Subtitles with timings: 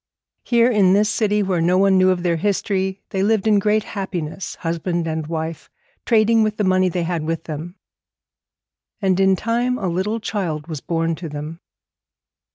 [0.45, 3.83] Here, in this city where no one knew of their history, they lived in great
[3.83, 5.69] happiness, husband and wife,
[6.07, 7.75] trading with the money they had with them.
[8.99, 11.59] And in time a little child was born to them.